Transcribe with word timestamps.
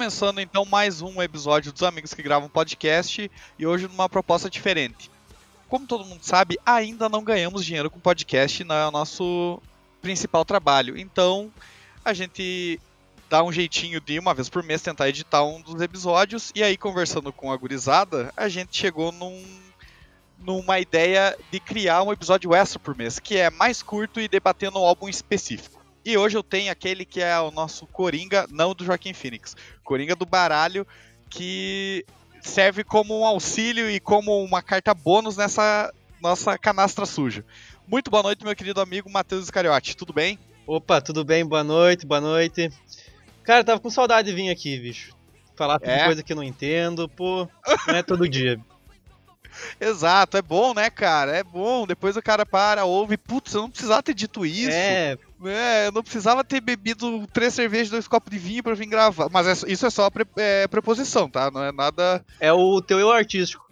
começando 0.00 0.40
então 0.40 0.64
mais 0.64 1.02
um 1.02 1.20
episódio 1.20 1.70
dos 1.70 1.82
Amigos 1.82 2.14
que 2.14 2.22
Gravam 2.22 2.48
Podcast 2.48 3.30
e 3.58 3.66
hoje 3.66 3.86
numa 3.86 4.08
proposta 4.08 4.48
diferente. 4.48 5.10
Como 5.68 5.86
todo 5.86 6.06
mundo 6.06 6.22
sabe, 6.22 6.58
ainda 6.64 7.06
não 7.06 7.22
ganhamos 7.22 7.66
dinheiro 7.66 7.90
com 7.90 8.00
podcast, 8.00 8.64
não 8.64 8.74
é 8.74 8.88
o 8.88 8.90
nosso 8.90 9.60
principal 10.00 10.42
trabalho. 10.42 10.96
Então, 10.96 11.52
a 12.02 12.14
gente 12.14 12.80
dá 13.28 13.44
um 13.44 13.52
jeitinho 13.52 14.00
de 14.00 14.18
uma 14.18 14.32
vez 14.32 14.48
por 14.48 14.62
mês 14.62 14.80
tentar 14.80 15.10
editar 15.10 15.44
um 15.44 15.60
dos 15.60 15.82
episódios 15.82 16.50
e 16.54 16.62
aí 16.62 16.78
conversando 16.78 17.30
com 17.30 17.52
a 17.52 17.56
gurizada, 17.58 18.32
a 18.34 18.48
gente 18.48 18.74
chegou 18.74 19.12
num 19.12 19.44
numa 20.38 20.80
ideia 20.80 21.36
de 21.50 21.60
criar 21.60 22.02
um 22.02 22.10
episódio 22.10 22.54
extra 22.54 22.78
por 22.78 22.96
mês, 22.96 23.18
que 23.18 23.36
é 23.36 23.50
mais 23.50 23.82
curto 23.82 24.18
e 24.18 24.28
debatendo 24.28 24.78
um 24.80 24.84
álbum 24.86 25.10
específico. 25.10 25.79
E 26.04 26.16
hoje 26.16 26.36
eu 26.36 26.42
tenho 26.42 26.72
aquele 26.72 27.04
que 27.04 27.20
é 27.20 27.38
o 27.40 27.50
nosso 27.50 27.86
Coringa, 27.86 28.46
não 28.50 28.74
do 28.74 28.84
Joaquim 28.84 29.12
Phoenix, 29.12 29.54
Coringa 29.84 30.16
do 30.16 30.24
baralho, 30.24 30.86
que 31.28 32.04
serve 32.40 32.82
como 32.82 33.20
um 33.20 33.24
auxílio 33.24 33.90
e 33.90 34.00
como 34.00 34.42
uma 34.42 34.62
carta 34.62 34.94
bônus 34.94 35.36
nessa 35.36 35.92
nossa 36.20 36.56
canastra 36.58 37.04
suja. 37.04 37.44
Muito 37.86 38.10
boa 38.10 38.22
noite, 38.22 38.44
meu 38.44 38.54
querido 38.54 38.80
amigo 38.80 39.10
Matheus 39.10 39.44
Iscariote, 39.44 39.96
tudo 39.96 40.12
bem? 40.12 40.38
Opa, 40.66 41.00
tudo 41.00 41.24
bem? 41.24 41.44
Boa 41.44 41.64
noite, 41.64 42.06
boa 42.06 42.20
noite. 42.20 42.70
Cara, 43.42 43.64
tava 43.64 43.80
com 43.80 43.90
saudade 43.90 44.30
de 44.30 44.34
vir 44.34 44.50
aqui, 44.50 44.78
bicho. 44.78 45.14
Falar 45.56 45.78
é? 45.82 46.04
coisa 46.04 46.22
que 46.22 46.32
eu 46.32 46.36
não 46.36 46.42
entendo, 46.42 47.08
pô, 47.08 47.48
não 47.86 47.94
é 47.94 48.02
todo 48.02 48.28
dia. 48.28 48.58
Exato, 49.80 50.36
é 50.36 50.42
bom, 50.42 50.74
né, 50.74 50.90
cara? 50.90 51.36
É 51.36 51.42
bom. 51.42 51.86
Depois 51.86 52.16
o 52.16 52.22
cara 52.22 52.44
para, 52.44 52.84
ouve, 52.84 53.16
putz, 53.16 53.54
eu 53.54 53.62
não 53.62 53.70
precisava 53.70 54.02
ter 54.02 54.14
dito 54.14 54.44
isso. 54.44 54.70
É. 54.70 55.18
é 55.44 55.86
eu 55.86 55.92
não 55.92 56.02
precisava 56.02 56.44
ter 56.44 56.60
bebido 56.60 57.26
três 57.32 57.54
cervejas, 57.54 57.90
dois 57.90 58.08
copos 58.08 58.30
de 58.30 58.38
vinho 58.38 58.62
pra 58.62 58.74
vir 58.74 58.86
gravar. 58.86 59.28
Mas 59.30 59.64
é, 59.64 59.70
isso 59.72 59.86
é 59.86 59.90
só 59.90 60.10
pre, 60.10 60.26
é, 60.36 60.66
preposição, 60.68 61.28
tá? 61.28 61.50
Não 61.50 61.62
é 61.62 61.72
nada. 61.72 62.24
É 62.38 62.52
o 62.52 62.80
teu 62.80 62.98
eu 62.98 63.10
artístico. 63.10 63.70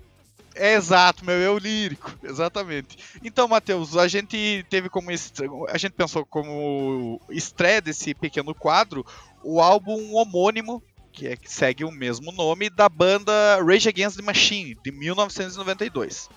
É 0.55 0.75
exato, 0.75 1.25
meu 1.25 1.36
eu 1.36 1.56
lírico, 1.56 2.12
exatamente. 2.25 2.98
Então, 3.22 3.47
Matheus, 3.47 3.97
a 3.97 4.09
gente 4.09 4.66
teve 4.69 4.89
como 4.89 5.09
a 5.11 5.78
gente 5.78 5.92
pensou 5.92 6.27
como 6.27 7.20
estreia 7.31 7.81
desse 7.81 8.12
pequeno 8.12 8.53
quadro 8.53 9.06
o 9.44 9.61
álbum 9.61 10.14
homônimo 10.14 10.83
que, 11.19 11.27
é, 11.27 11.36
segue 11.44 11.84
o 11.84 11.91
mesmo 11.91 12.30
nome, 12.30 12.70
da 12.70 12.88
banda 12.88 13.33
Rage 13.64 13.88
Against 13.88 14.16
the 14.16 14.22
Machine, 14.22 14.77
de 14.84 14.92
1992. 14.92 16.28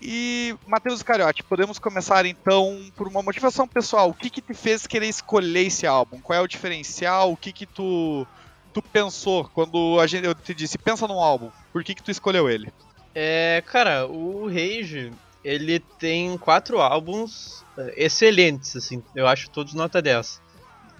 E, 0.00 0.54
Matheus 0.66 1.02
Cariotti, 1.02 1.42
podemos 1.42 1.78
começar 1.78 2.26
então 2.26 2.90
por 2.94 3.08
uma 3.08 3.22
motivação 3.22 3.66
pessoal. 3.66 4.10
O 4.10 4.14
que 4.14 4.28
que 4.28 4.42
te 4.42 4.52
fez 4.52 4.86
querer 4.86 5.08
escolher 5.08 5.66
esse 5.66 5.86
álbum? 5.86 6.20
Qual 6.20 6.38
é 6.38 6.42
o 6.42 6.46
diferencial? 6.46 7.32
O 7.32 7.36
que 7.36 7.50
que 7.50 7.64
tu, 7.64 8.26
tu 8.74 8.82
pensou 8.82 9.48
quando 9.54 9.98
a 9.98 10.06
gente, 10.06 10.26
eu 10.26 10.34
te 10.34 10.54
disse, 10.54 10.76
pensa 10.76 11.08
num 11.08 11.18
álbum? 11.20 11.50
Por 11.72 11.82
que 11.82 11.94
que 11.94 12.02
tu 12.02 12.10
escolheu 12.10 12.50
ele? 12.50 12.70
É, 13.14 13.62
cara, 13.66 14.06
o 14.06 14.46
Rage, 14.46 15.10
ele 15.42 15.80
tem 15.98 16.36
quatro 16.36 16.78
álbuns 16.78 17.64
é, 17.78 18.04
excelentes, 18.04 18.76
assim, 18.76 19.02
eu 19.14 19.26
acho 19.26 19.48
todos 19.48 19.72
nota 19.72 20.02
10. 20.02 20.42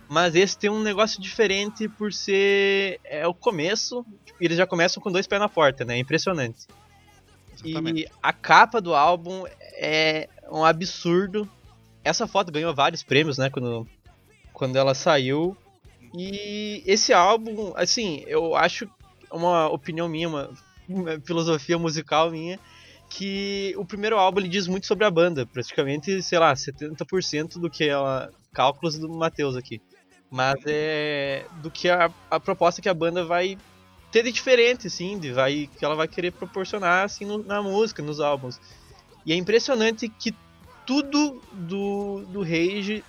Mas 0.09 0.35
esse 0.37 0.57
tem 0.57 0.71
um 0.71 0.83
negócio 0.83 1.21
diferente 1.21 1.89
por 1.89 2.12
ser 2.12 3.01
é 3.05 3.27
o 3.27 3.35
começo, 3.35 4.05
tipo, 4.25 4.39
eles 4.41 4.57
já 4.57 4.67
começam 4.67 5.03
com 5.03 5.11
dois 5.11 5.27
pés 5.27 5.41
na 5.41 5.49
porta, 5.49 5.85
né? 5.85 5.99
Impressionante. 5.99 6.67
Exatamente. 7.53 8.03
E 8.03 8.09
a 8.23 8.33
capa 8.33 8.81
do 8.81 8.95
álbum 8.95 9.45
é 9.75 10.29
um 10.51 10.65
absurdo. 10.65 11.49
Essa 12.05 12.27
foto 12.27 12.53
ganhou 12.53 12.73
vários 12.75 13.03
prêmios, 13.03 13.37
né, 13.37 13.51
quando 13.51 13.87
quando 14.53 14.77
ela 14.77 14.94
saiu. 14.94 15.56
E 16.17 16.83
esse 16.87 17.12
álbum, 17.12 17.73
assim, 17.77 18.23
eu 18.27 18.55
acho 18.55 18.88
uma 19.31 19.69
opinião 19.69 20.09
minha, 20.09 20.28
uma, 20.28 20.50
uma 20.88 21.21
filosofia 21.21 21.77
musical 21.78 22.31
minha, 22.31 22.59
que 23.11 23.75
o 23.77 23.84
primeiro 23.84 24.17
álbum 24.17 24.41
ele 24.41 24.49
diz 24.49 24.67
muito 24.67 24.87
sobre 24.87 25.05
a 25.05 25.11
banda, 25.11 25.44
praticamente, 25.44 26.23
sei 26.23 26.38
lá, 26.38 26.55
70% 26.55 27.59
do 27.59 27.69
que 27.69 27.84
ela 27.84 28.31
cálculos 28.53 28.97
do 28.97 29.09
Matheus 29.09 29.56
aqui 29.56 29.83
mas 30.31 30.56
é 30.66 31.47
do 31.62 31.70
que 31.70 31.88
a, 31.88 32.10
a 32.31 32.41
proposta 32.41 32.82
que 32.82 32.88
a 32.88 32.94
banda 32.94 33.25
vai 33.25 33.59
ter 34.10 34.22
de 34.22 34.32
diferente, 34.32 34.87
assim, 34.87 35.19
de 35.19 35.32
vai, 35.32 35.69
que 35.78 35.84
ela 35.84 35.94
vai 35.94 36.09
querer 36.09 36.32
proporcionar 36.32 37.04
assim 37.04 37.25
no, 37.25 37.42
na 37.42 37.62
música, 37.62 38.03
nos 38.03 38.20
álbuns. 38.20 38.60
E 39.25 39.32
é 39.32 39.37
impressionante 39.37 40.09
que 40.09 40.34
tudo 40.87 41.42
do, 41.53 42.25
do 42.28 42.42
Rage 42.42 43.04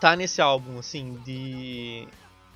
tá 0.00 0.14
nesse 0.14 0.40
álbum, 0.40 0.78
assim, 0.78 1.20
de. 1.24 2.06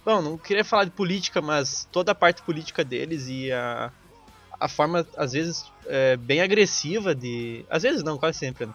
Bom, 0.05 0.23
não 0.23 0.39
queria 0.39 0.65
falar 0.65 0.85
de 0.85 0.91
política, 0.93 1.43
mas 1.43 1.87
toda 1.91 2.13
a 2.13 2.15
parte 2.15 2.43
política 2.43 2.85
deles 2.85 3.27
e 3.29 3.53
a, 3.53 3.93
a 4.59 4.69
forma, 4.69 5.07
às 5.17 5.33
vezes, 5.33 5.71
é, 5.87 6.17
bem 6.17 6.41
agressiva 6.41 7.15
de. 7.15 7.65
Às 7.69 7.83
vezes 7.83 8.03
não, 8.03 8.17
quase 8.17 8.39
sempre, 8.39 8.67
né? 8.67 8.75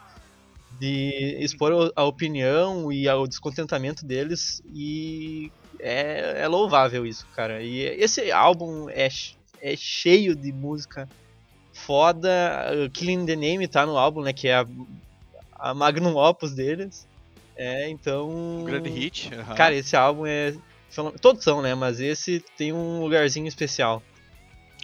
De 0.79 1.37
expor 1.39 1.91
a 1.95 2.03
opinião 2.03 2.91
e 2.91 3.07
o 3.07 3.27
descontentamento 3.27 4.05
deles 4.05 4.61
e 4.73 5.51
é, 5.79 6.41
é 6.43 6.47
louvável 6.47 7.05
isso, 7.05 7.25
cara. 7.35 7.61
E 7.61 7.81
esse 7.81 8.31
álbum 8.31 8.89
é, 8.89 9.07
é 9.61 9.75
cheio 9.75 10.35
de 10.35 10.51
música 10.51 11.07
foda. 11.73 12.89
Killing 12.93 13.25
the 13.25 13.35
Name 13.35 13.67
tá 13.67 13.85
no 13.85 13.97
álbum, 13.97 14.21
né? 14.21 14.33
Que 14.33 14.47
é 14.47 14.55
a, 14.55 14.65
a 15.53 15.73
magnum 15.73 16.15
opus 16.15 16.53
deles. 16.53 17.07
É, 17.55 17.89
então. 17.89 18.29
Um 18.29 18.63
grande 18.63 18.89
hit. 18.89 19.33
Uhum. 19.33 19.55
Cara, 19.55 19.75
esse 19.75 19.95
álbum 19.95 20.25
é. 20.25 20.55
Todos 21.21 21.43
são, 21.43 21.61
né? 21.61 21.75
Mas 21.75 21.99
esse 21.99 22.39
tem 22.57 22.71
um 22.71 23.01
lugarzinho 23.01 23.47
especial. 23.47 24.01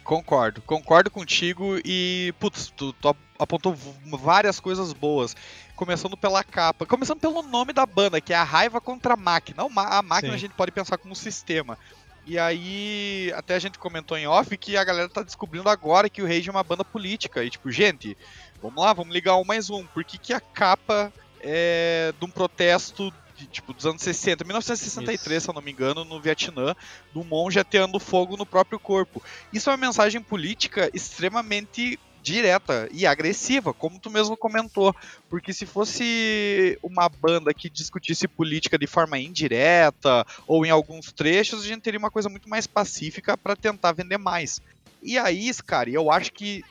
Concordo, 0.04 0.60
concordo 0.62 1.10
contigo 1.10 1.78
e, 1.84 2.34
putz, 2.40 2.72
tu, 2.76 2.92
tu, 2.94 3.16
apontou 3.38 3.72
várias 4.06 4.58
coisas 4.58 4.92
boas. 4.92 5.36
Começando 5.74 6.16
pela 6.16 6.44
capa, 6.44 6.86
começando 6.86 7.18
pelo 7.18 7.42
nome 7.42 7.72
da 7.72 7.84
banda, 7.84 8.20
que 8.20 8.32
é 8.32 8.36
a 8.36 8.44
Raiva 8.44 8.80
contra 8.80 9.14
a 9.14 9.16
Máquina. 9.16 9.64
A 9.64 10.02
máquina 10.02 10.32
Sim. 10.32 10.36
a 10.36 10.38
gente 10.38 10.54
pode 10.54 10.70
pensar 10.70 10.98
como 10.98 11.12
um 11.12 11.16
sistema. 11.16 11.78
E 12.24 12.38
aí, 12.38 13.32
até 13.34 13.56
a 13.56 13.58
gente 13.58 13.78
comentou 13.78 14.16
em 14.16 14.26
off 14.26 14.56
que 14.56 14.76
a 14.76 14.84
galera 14.84 15.08
tá 15.08 15.22
descobrindo 15.22 15.68
agora 15.68 16.08
que 16.08 16.22
o 16.22 16.26
Rage 16.26 16.48
é 16.48 16.52
uma 16.52 16.62
banda 16.62 16.84
política. 16.84 17.42
E 17.42 17.50
tipo, 17.50 17.70
gente, 17.70 18.16
vamos 18.62 18.82
lá, 18.82 18.92
vamos 18.92 19.12
ligar 19.12 19.36
um 19.36 19.44
mais 19.44 19.70
um. 19.70 19.84
Por 19.86 20.04
que, 20.04 20.18
que 20.18 20.32
a 20.32 20.40
capa 20.40 21.12
é 21.40 22.14
de 22.16 22.24
um 22.24 22.30
protesto 22.30 23.12
de, 23.34 23.46
tipo, 23.46 23.72
dos 23.72 23.84
anos 23.86 24.02
60, 24.02 24.44
1963, 24.44 25.36
Isso. 25.36 25.44
se 25.44 25.50
eu 25.50 25.54
não 25.54 25.62
me 25.62 25.72
engano, 25.72 26.04
no 26.04 26.20
Vietnã, 26.20 26.76
do 27.12 27.24
monge 27.24 27.58
ateando 27.58 27.98
fogo 27.98 28.36
no 28.36 28.46
próprio 28.46 28.78
corpo? 28.78 29.20
Isso 29.52 29.68
é 29.68 29.72
uma 29.72 29.86
mensagem 29.86 30.22
política 30.22 30.88
extremamente 30.94 31.98
direta 32.22 32.88
e 32.92 33.06
agressiva, 33.06 33.74
como 33.74 33.98
tu 33.98 34.10
mesmo 34.10 34.36
comentou. 34.36 34.94
Porque 35.28 35.52
se 35.52 35.66
fosse 35.66 36.78
uma 36.82 37.08
banda 37.08 37.52
que 37.52 37.68
discutisse 37.68 38.28
política 38.28 38.78
de 38.78 38.86
forma 38.86 39.18
indireta 39.18 40.24
ou 40.46 40.64
em 40.64 40.70
alguns 40.70 41.12
trechos, 41.12 41.62
a 41.62 41.66
gente 41.66 41.82
teria 41.82 41.98
uma 41.98 42.10
coisa 42.10 42.28
muito 42.28 42.48
mais 42.48 42.66
pacífica 42.66 43.36
para 43.36 43.56
tentar 43.56 43.92
vender 43.92 44.18
mais. 44.18 44.60
E 45.02 45.18
aí, 45.18 45.50
cara, 45.66 45.90
eu 45.90 46.10
acho 46.10 46.32
que 46.32 46.64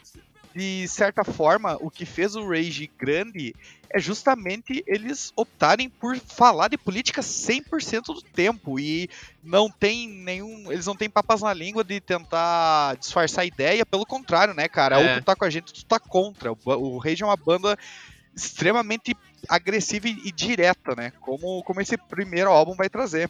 de 0.53 0.87
certa 0.87 1.23
forma, 1.23 1.77
o 1.79 1.89
que 1.89 2.05
fez 2.05 2.35
o 2.35 2.47
Rage 2.47 2.91
grande 2.97 3.55
é 3.89 3.99
justamente 3.99 4.83
eles 4.87 5.31
optarem 5.35 5.89
por 5.89 6.17
falar 6.17 6.69
de 6.69 6.77
política 6.77 7.21
100% 7.21 8.05
do 8.05 8.21
tempo 8.21 8.79
e 8.79 9.09
não 9.43 9.69
tem 9.69 10.07
nenhum, 10.07 10.71
eles 10.71 10.85
não 10.85 10.95
têm 10.95 11.09
papas 11.09 11.41
na 11.41 11.53
língua 11.53 11.83
de 11.83 11.99
tentar 11.99 12.95
disfarçar 12.97 13.43
a 13.43 13.45
ideia, 13.47 13.85
pelo 13.85 14.05
contrário, 14.05 14.53
né, 14.53 14.67
cara? 14.67 14.99
É. 14.99 15.13
Ou 15.15 15.19
tu 15.19 15.25
tá 15.25 15.35
com 15.35 15.45
a 15.45 15.49
gente, 15.49 15.73
tu 15.73 15.85
tá 15.85 15.99
contra. 15.99 16.51
O, 16.51 16.97
Rage 16.97 17.23
é 17.23 17.25
uma 17.25 17.37
banda 17.37 17.77
extremamente 18.35 19.15
agressiva 19.47 20.07
e, 20.07 20.21
e 20.25 20.31
direta, 20.31 20.95
né? 20.95 21.11
Como, 21.19 21.63
como 21.63 21.81
esse 21.81 21.97
primeiro 21.97 22.49
álbum 22.49 22.75
vai 22.75 22.89
trazer 22.89 23.29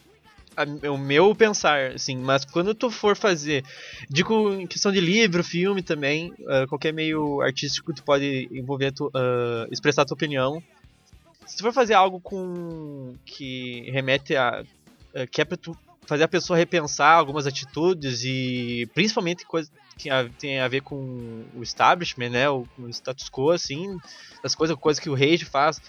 o 0.92 0.98
meu 0.98 1.34
pensar, 1.34 1.92
assim, 1.92 2.18
mas 2.18 2.46
quando 2.46 2.76
tu 2.76 2.92
for 2.92 3.16
fazer, 3.16 3.64
digo 4.10 4.54
em 4.54 4.68
questão 4.68 4.92
de 4.92 5.00
livro, 5.00 5.44
filme 5.44 5.82
também, 5.82 6.34
uh, 6.42 6.68
qualquer 6.68 6.94
meio 6.94 7.42
artístico 7.42 7.94
tu 7.94 8.04
pode 8.04 8.50
envolver, 8.52 8.92
tu, 8.92 9.08
uh, 9.08 9.72
expressar 9.72 10.06
tua 10.06 10.16
opinião. 10.16 10.62
Se 11.46 11.58
tu 11.58 11.64
for 11.64 11.74
fazer 11.74 11.94
algo 11.94 12.20
com 12.20 13.16
que 13.26 13.90
remete 13.92 14.36
a 14.36 14.64
uh, 15.16 15.28
que 15.32 15.42
é 15.42 15.46
pra 15.46 15.58
tu 15.58 15.76
fazer 16.06 16.24
a 16.24 16.28
pessoa 16.28 16.58
repensar 16.58 17.16
algumas 17.16 17.48
atitudes 17.48 18.24
e 18.24 18.90
principalmente 18.94 19.46
coisas 19.46 19.72
que 19.98 20.10
tem 20.40 20.60
a 20.60 20.68
ver 20.68 20.82
com 20.82 21.46
o 21.56 21.62
establishment, 21.62 22.30
né, 22.30 22.50
o, 22.50 22.68
o 22.78 22.90
status 22.90 23.30
quo, 23.30 23.52
assim, 23.52 23.98
as 24.44 24.56
coisas, 24.56 24.76
coisas 24.76 25.02
que 25.02 25.10
o 25.10 25.14
Rage 25.14 25.46
faz 25.46 25.80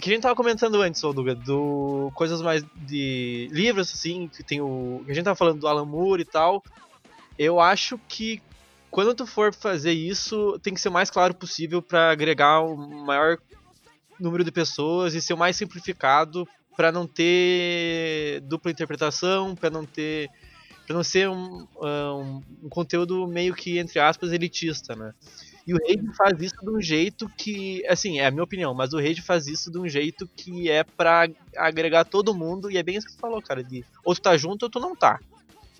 que 0.00 0.10
a 0.10 0.12
gente 0.12 0.22
tava 0.22 0.34
comentando 0.34 0.80
antes, 0.80 1.00
Duga, 1.00 1.34
do 1.34 2.10
coisas 2.14 2.40
mais 2.40 2.64
de 2.74 3.48
livros, 3.50 3.92
assim, 3.92 4.28
que 4.28 4.42
tem 4.42 4.60
o. 4.60 5.04
A 5.08 5.12
gente 5.12 5.24
tava 5.24 5.36
falando 5.36 5.60
do 5.60 5.68
Alan 5.68 5.84
Moore 5.84 6.22
e 6.22 6.24
tal. 6.24 6.62
Eu 7.38 7.60
acho 7.60 7.98
que 8.08 8.42
quando 8.90 9.14
tu 9.14 9.26
for 9.26 9.54
fazer 9.54 9.92
isso, 9.92 10.58
tem 10.62 10.74
que 10.74 10.80
ser 10.80 10.88
o 10.88 10.92
mais 10.92 11.10
claro 11.10 11.34
possível 11.34 11.80
para 11.80 12.10
agregar 12.10 12.60
o 12.60 12.76
maior 12.76 13.38
número 14.20 14.44
de 14.44 14.52
pessoas 14.52 15.14
e 15.14 15.20
ser 15.20 15.34
o 15.34 15.38
mais 15.38 15.56
simplificado 15.56 16.46
para 16.76 16.92
não 16.92 17.06
ter 17.06 18.40
dupla 18.42 18.70
interpretação, 18.70 19.54
para 19.54 19.70
não 19.70 19.84
ter 19.84 20.30
Pra 20.86 20.96
não 20.96 21.04
ser 21.04 21.28
um, 21.28 21.66
um, 21.80 22.42
um 22.64 22.68
conteúdo 22.68 23.26
meio 23.26 23.54
que, 23.54 23.78
entre 23.78 24.00
aspas, 24.00 24.32
elitista, 24.32 24.96
né? 24.96 25.14
E 25.66 25.74
o 25.74 25.78
Rage 25.78 26.16
faz 26.16 26.40
isso 26.40 26.56
de 26.60 26.70
um 26.70 26.80
jeito 26.80 27.28
que, 27.36 27.86
assim, 27.86 28.18
é 28.18 28.26
a 28.26 28.30
minha 28.30 28.42
opinião, 28.42 28.74
mas 28.74 28.92
o 28.92 28.98
Rage 28.98 29.22
faz 29.22 29.46
isso 29.46 29.70
de 29.70 29.78
um 29.78 29.88
jeito 29.88 30.28
que 30.36 30.70
é 30.70 30.82
pra 30.82 31.28
agregar 31.56 32.04
todo 32.04 32.34
mundo, 32.34 32.70
e 32.70 32.76
é 32.76 32.82
bem 32.82 32.96
isso 32.96 33.06
que 33.06 33.12
tu 33.14 33.20
falou, 33.20 33.40
cara, 33.40 33.62
de 33.62 33.84
ou 34.04 34.14
tu 34.14 34.20
tá 34.20 34.36
junto 34.36 34.64
ou 34.64 34.70
tu 34.70 34.80
não 34.80 34.96
tá. 34.96 35.20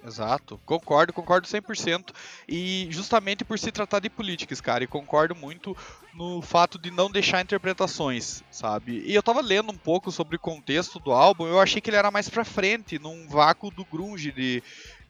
Exato, 0.04 0.60
concordo, 0.66 1.12
concordo 1.12 1.46
100%. 1.46 2.12
E 2.48 2.88
justamente 2.90 3.44
por 3.44 3.58
se 3.58 3.70
tratar 3.70 4.00
de 4.00 4.10
políticas, 4.10 4.60
cara, 4.60 4.82
e 4.82 4.88
concordo 4.88 5.34
muito 5.34 5.76
no 6.14 6.42
fato 6.42 6.78
de 6.78 6.90
não 6.90 7.10
deixar 7.10 7.40
interpretações, 7.40 8.42
sabe? 8.50 9.02
E 9.06 9.14
eu 9.14 9.22
tava 9.22 9.40
lendo 9.40 9.70
um 9.70 9.76
pouco 9.76 10.10
sobre 10.10 10.36
o 10.36 10.40
contexto 10.40 10.98
do 10.98 11.12
álbum, 11.12 11.46
eu 11.46 11.60
achei 11.60 11.80
que 11.80 11.88
ele 11.88 11.96
era 11.96 12.10
mais 12.10 12.28
pra 12.28 12.44
frente, 12.44 12.98
num 12.98 13.28
vácuo 13.28 13.70
do 13.70 13.84
grunge 13.84 14.32
de, 14.32 14.62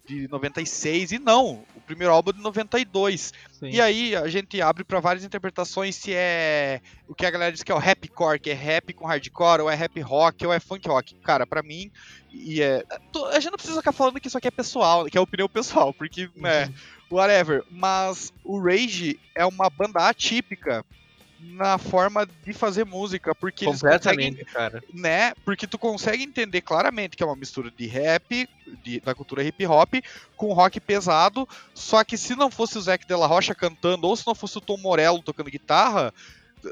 de 0.06 0.28
96, 0.28 1.12
e 1.12 1.18
não, 1.18 1.64
primeiro 1.92 2.12
álbum 2.12 2.30
é 2.30 2.34
de 2.34 2.40
92. 2.40 3.32
Sim. 3.52 3.70
E 3.70 3.80
aí 3.80 4.16
a 4.16 4.26
gente 4.28 4.60
abre 4.60 4.82
para 4.84 5.00
várias 5.00 5.24
interpretações 5.24 5.94
se 5.96 6.12
é 6.14 6.80
o 7.06 7.14
que 7.14 7.26
a 7.26 7.30
galera 7.30 7.52
diz 7.52 7.62
que 7.62 7.70
é 7.70 7.74
o 7.74 7.78
rapcore, 7.78 8.40
que 8.40 8.50
é 8.50 8.54
rap 8.54 8.92
com 8.92 9.06
hardcore, 9.06 9.62
ou 9.62 9.70
é 9.70 9.74
rap 9.74 10.00
rock, 10.00 10.46
ou 10.46 10.52
é 10.52 10.58
funk 10.58 10.88
rock. 10.88 11.14
Cara, 11.16 11.46
para 11.46 11.62
mim, 11.62 11.90
e 12.32 12.62
é. 12.62 12.84
A 13.30 13.34
gente 13.34 13.50
não 13.50 13.58
precisa 13.58 13.78
ficar 13.80 13.92
falando 13.92 14.20
que 14.20 14.28
isso 14.28 14.38
aqui 14.38 14.48
é 14.48 14.50
pessoal, 14.50 15.04
que 15.06 15.16
é 15.16 15.20
opinião 15.20 15.48
pessoal, 15.48 15.92
porque, 15.92 16.30
né, 16.34 16.66
uhum. 16.66 17.18
whatever. 17.18 17.64
Mas 17.70 18.32
o 18.42 18.60
Rage 18.60 19.20
é 19.34 19.44
uma 19.44 19.68
banda 19.68 20.08
atípica 20.08 20.84
na 21.42 21.76
forma 21.76 22.26
de 22.44 22.52
fazer 22.52 22.84
música, 22.84 23.34
porque 23.34 23.64
completamente, 23.64 24.44
cara, 24.44 24.82
né? 24.92 25.32
Porque 25.44 25.66
tu 25.66 25.78
consegue 25.78 26.22
entender 26.22 26.60
claramente 26.60 27.16
que 27.16 27.22
é 27.22 27.26
uma 27.26 27.36
mistura 27.36 27.70
de 27.70 27.86
rap, 27.86 28.48
de, 28.82 29.00
da 29.00 29.14
cultura 29.14 29.42
hip 29.42 29.66
hop, 29.66 29.94
com 30.36 30.52
rock 30.52 30.80
pesado. 30.80 31.48
Só 31.74 32.04
que 32.04 32.16
se 32.16 32.36
não 32.36 32.50
fosse 32.50 32.78
o 32.78 32.80
Zac 32.80 33.06
de 33.06 33.14
la 33.14 33.26
Rocha 33.26 33.54
cantando, 33.54 34.06
ou 34.06 34.16
se 34.16 34.26
não 34.26 34.34
fosse 34.34 34.58
o 34.58 34.60
Tom 34.60 34.78
Morello 34.78 35.22
tocando 35.22 35.50
guitarra, 35.50 36.14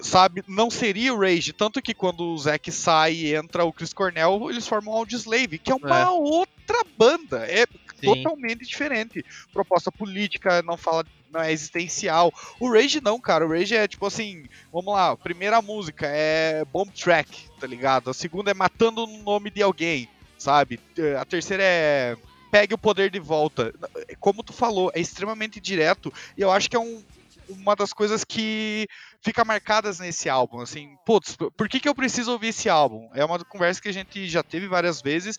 sabe, 0.03 0.45
não 0.47 0.71
seria 0.71 1.13
o 1.13 1.21
Rage. 1.21 1.53
Tanto 1.53 1.83
que 1.83 1.93
quando 1.93 2.21
o 2.21 2.39
Zack 2.39 2.71
sai 2.71 3.15
e 3.15 3.35
entra 3.35 3.65
o 3.65 3.73
Chris 3.73 3.93
Cornell, 3.93 4.51
eles 4.51 4.67
formam 4.67 4.95
o 4.95 4.97
Audioslave, 4.97 5.59
que 5.59 5.73
é 5.73 5.75
uma 5.75 6.01
é. 6.01 6.09
outra 6.09 6.85
banda. 6.97 7.45
É 7.47 7.67
Sim. 8.01 8.15
totalmente 8.15 8.65
diferente. 8.65 9.25
Proposta 9.53 9.91
política, 9.91 10.63
não 10.63 10.77
fala 10.77 11.05
não 11.31 11.41
é 11.41 11.53
existencial. 11.53 12.33
O 12.59 12.73
Rage 12.73 13.01
não, 13.01 13.21
cara. 13.21 13.47
O 13.47 13.51
Rage 13.51 13.75
é 13.75 13.87
tipo 13.87 14.07
assim, 14.07 14.45
vamos 14.73 14.93
lá, 14.93 15.17
primeira 15.17 15.63
música 15.63 16.07
é 16.07 16.65
Bomb 16.65 16.91
Track, 16.91 17.49
tá 17.59 17.67
ligado? 17.67 18.11
A 18.11 18.15
segunda 18.15 18.51
é 18.51 18.55
Matando 18.55 19.05
o 19.05 19.23
nome 19.23 19.51
de 19.51 19.63
alguém, 19.63 20.09
sabe? 20.39 20.81
A 21.19 21.25
terceira 21.25 21.63
é 21.63 22.17
Pegue 22.51 22.75
o 22.75 22.79
poder 22.79 23.11
de 23.11 23.21
volta. 23.21 23.73
Como 24.19 24.43
tu 24.43 24.53
falou, 24.53 24.91
é 24.93 25.01
extremamente 25.01 25.61
direto 25.61 26.13
e 26.37 26.43
eu 26.43 26.51
acho 26.51 26.69
que 26.69 26.75
é 26.75 26.81
um, 26.81 27.01
uma 27.49 27.77
das 27.77 27.93
coisas 27.93 28.25
que 28.25 28.89
fica 29.23 29.45
marcadas 29.45 29.99
nesse 30.01 30.29
álbum, 30.29 30.61
assim, 30.61 30.97
putz, 31.05 31.37
por 31.37 31.69
que, 31.69 31.79
que 31.79 31.89
eu 31.89 31.95
preciso 31.95 32.33
ouvir 32.33 32.49
esse 32.49 32.69
álbum? 32.69 33.09
É 33.15 33.25
uma 33.25 33.39
conversa 33.45 33.81
que 33.81 33.89
a 33.89 33.93
gente 33.93 34.27
já 34.29 34.43
teve 34.43 34.67
várias 34.67 35.01
vezes 35.01 35.37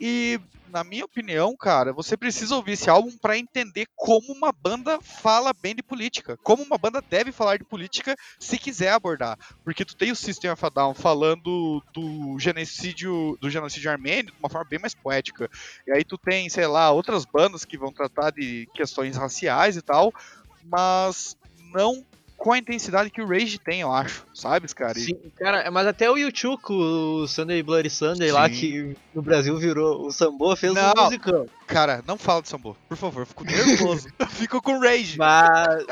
e, 0.00 0.40
na 0.68 0.82
minha 0.82 1.04
opinião, 1.04 1.54
cara, 1.54 1.92
você 1.92 2.16
precisa 2.16 2.56
ouvir 2.56 2.72
esse 2.72 2.88
álbum 2.88 3.10
para 3.18 3.36
entender 3.36 3.86
como 3.94 4.32
uma 4.32 4.50
banda 4.50 4.98
fala 5.02 5.52
bem 5.52 5.74
de 5.74 5.82
política. 5.82 6.38
Como 6.42 6.62
uma 6.62 6.78
banda 6.78 7.02
deve 7.02 7.32
falar 7.32 7.58
de 7.58 7.64
política 7.64 8.16
se 8.38 8.58
quiser 8.58 8.92
abordar. 8.92 9.38
Porque 9.62 9.84
tu 9.84 9.94
tem 9.94 10.10
o 10.10 10.16
System 10.16 10.50
of 10.50 10.64
a 10.64 10.70
Down 10.70 10.94
falando 10.94 11.82
do 11.92 12.38
genocídio, 12.38 13.36
do 13.40 13.50
genocídio 13.50 13.90
armênio 13.90 14.32
de 14.32 14.38
uma 14.38 14.48
forma 14.48 14.68
bem 14.70 14.78
mais 14.78 14.94
poética. 14.94 15.50
E 15.86 15.92
aí 15.92 16.02
tu 16.02 16.16
tem, 16.16 16.48
sei 16.48 16.66
lá, 16.66 16.90
outras 16.90 17.26
bandas 17.26 17.66
que 17.66 17.76
vão 17.76 17.92
tratar 17.92 18.30
de 18.30 18.66
questões 18.72 19.16
raciais 19.18 19.76
e 19.76 19.82
tal, 19.82 20.14
mas 20.64 21.36
não 21.72 22.06
com 22.40 22.52
a 22.52 22.58
intensidade 22.58 23.10
que 23.10 23.20
o 23.20 23.26
Rage 23.26 23.58
tem, 23.58 23.82
eu 23.82 23.92
acho, 23.92 24.24
sabe, 24.32 24.66
cara? 24.74 24.94
Sim, 24.94 25.14
cara, 25.36 25.70
mas 25.70 25.86
até 25.86 26.10
o 26.10 26.16
com 26.62 26.74
o 26.74 27.28
Sunday 27.28 27.62
Bloody 27.62 27.90
Sunday 27.90 28.28
Sim. 28.28 28.34
lá, 28.34 28.48
que 28.48 28.96
no 29.14 29.20
Brasil 29.20 29.54
virou 29.58 30.06
o 30.06 30.10
Sambo, 30.10 30.56
fez 30.56 30.72
não, 30.72 30.90
um 30.96 31.04
musicão. 31.04 31.46
Cara, 31.66 32.02
não 32.06 32.16
fala 32.16 32.40
de 32.40 32.48
Sambo, 32.48 32.74
por 32.88 32.96
favor, 32.96 33.26
fico 33.26 33.44
nervoso. 33.44 34.08
fico 34.30 34.62
com 34.62 34.80
Rage. 34.80 35.18
Mas. 35.18 35.84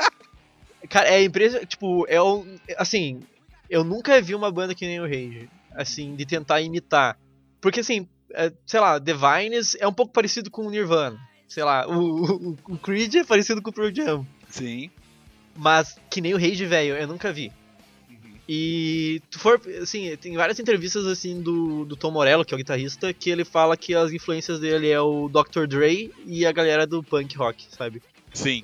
Cara, 0.89 1.09
é 1.09 1.23
empresa, 1.23 1.63
tipo, 1.67 2.07
é 2.09 2.19
um. 2.19 2.57
Assim, 2.77 3.21
eu 3.69 3.83
nunca 3.83 4.19
vi 4.19 4.33
uma 4.33 4.51
banda 4.51 4.73
que 4.73 4.87
nem 4.87 4.99
o 4.99 5.03
Rage, 5.03 5.47
assim, 5.75 6.15
de 6.15 6.25
tentar 6.25 6.61
imitar. 6.61 7.15
Porque, 7.61 7.81
assim, 7.81 8.07
é, 8.33 8.51
sei 8.65 8.79
lá, 8.79 8.97
Divines 8.97 9.77
é 9.79 9.87
um 9.87 9.93
pouco 9.93 10.11
parecido 10.11 10.49
com 10.49 10.65
o 10.65 10.71
Nirvana. 10.71 11.19
Sei 11.47 11.63
lá, 11.63 11.87
o, 11.87 12.49
o, 12.49 12.57
o 12.69 12.77
Creed 12.79 13.13
é 13.13 13.23
parecido 13.23 13.61
com 13.61 13.69
o 13.69 13.73
Pearl 13.73 13.93
Jam. 13.93 14.25
Sim. 14.49 14.89
Mas 15.59 15.99
que 16.09 16.21
nem 16.21 16.33
o 16.33 16.37
Rage 16.37 16.65
velho, 16.65 16.95
eu 16.95 17.05
nunca 17.05 17.33
vi. 17.33 17.51
Uhum. 18.09 18.39
E 18.47 19.21
tu 19.29 19.37
for, 19.37 19.61
assim, 19.81 20.15
tem 20.15 20.33
várias 20.37 20.57
entrevistas 20.57 21.05
assim 21.05 21.41
do, 21.41 21.83
do 21.83 21.97
Tom 21.97 22.11
Morello, 22.11 22.45
que 22.45 22.53
é 22.53 22.55
o 22.55 22.57
guitarrista, 22.57 23.13
que 23.13 23.29
ele 23.29 23.43
fala 23.43 23.75
que 23.75 23.93
as 23.93 24.13
influências 24.13 24.57
dele 24.57 24.89
é 24.89 25.01
o 25.01 25.27
Dr. 25.27 25.67
Dre 25.67 26.13
e 26.25 26.45
a 26.45 26.51
galera 26.53 26.87
do 26.87 27.03
punk 27.03 27.37
rock, 27.37 27.67
sabe? 27.75 28.01
Sim. 28.33 28.63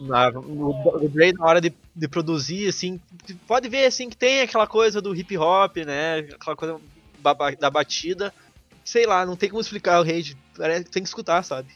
Na, 0.00 0.30
o, 0.30 1.04
o 1.04 1.08
Dre 1.10 1.34
na 1.34 1.44
hora 1.44 1.60
de, 1.60 1.70
de 1.94 2.08
produzir, 2.08 2.66
assim, 2.66 2.98
pode 3.46 3.68
ver 3.68 3.84
assim 3.84 4.08
que 4.08 4.16
tem 4.16 4.40
aquela 4.40 4.66
coisa 4.66 5.02
do 5.02 5.14
hip 5.14 5.36
hop, 5.36 5.76
né? 5.84 6.20
Aquela 6.20 6.56
coisa 6.56 6.80
da 7.60 7.70
batida. 7.70 8.32
Sei 8.82 9.04
lá, 9.04 9.26
não 9.26 9.36
tem 9.36 9.50
como 9.50 9.60
explicar 9.60 10.00
o 10.00 10.04
Rage. 10.04 10.34
Tem 10.90 11.02
que 11.02 11.08
escutar, 11.08 11.42
sabe? 11.42 11.68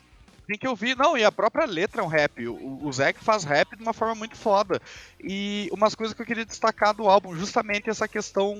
Tem 0.50 0.58
que 0.58 0.66
ouvir. 0.66 0.96
Não, 0.96 1.16
e 1.16 1.22
a 1.22 1.30
própria 1.30 1.64
letra 1.64 2.00
é 2.00 2.04
um 2.04 2.08
rap. 2.08 2.44
O, 2.48 2.84
o 2.84 2.92
Zack 2.92 3.22
faz 3.22 3.44
rap 3.44 3.76
de 3.76 3.82
uma 3.82 3.92
forma 3.92 4.16
muito 4.16 4.36
foda. 4.36 4.82
E 5.22 5.68
umas 5.72 5.94
coisas 5.94 6.12
que 6.12 6.20
eu 6.20 6.26
queria 6.26 6.44
destacar 6.44 6.92
do 6.92 7.08
álbum, 7.08 7.36
justamente 7.36 7.88
essa 7.88 8.08
questão 8.08 8.56